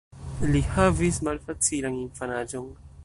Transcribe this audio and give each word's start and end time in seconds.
Li 0.53 0.61
havis 0.77 1.19
malfacilan 1.27 1.99
infanaĝon. 2.07 2.73